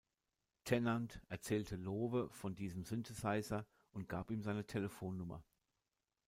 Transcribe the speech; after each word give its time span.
Tennant 0.63 1.21
erzählte 1.29 1.75
Lowe 1.75 2.27
von 2.31 2.55
diesem 2.55 2.85
Synthesizer 2.85 3.67
und 3.91 4.09
gab 4.09 4.31
ihm 4.31 4.41
seine 4.41 4.65
Telefonnummer. 4.65 5.43